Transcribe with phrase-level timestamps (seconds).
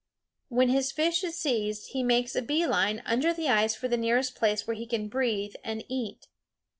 [0.49, 3.97] When his fish is seized he makes a bee line under the ice for the
[3.97, 6.25] nearest place where he can breathe and eat.